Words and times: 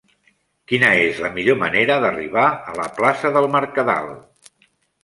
Quina 0.71 0.89
és 1.01 1.19
la 1.25 1.31
millor 1.35 1.59
manera 1.65 1.99
d'arribar 2.05 2.49
a 2.73 2.77
la 2.81 2.89
plaça 2.99 3.35
del 3.39 3.51
Mercadal? 3.59 4.15